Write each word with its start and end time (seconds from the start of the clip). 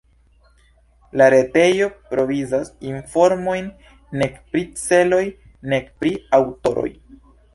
La 1.21 1.25
retejo 1.33 1.89
provizas 2.13 2.71
informojn 2.93 3.69
nek 4.21 4.41
pri 4.55 4.63
celoj, 4.85 5.23
nek 5.75 5.95
pri 6.01 6.15
aŭtoroj. 6.39 6.91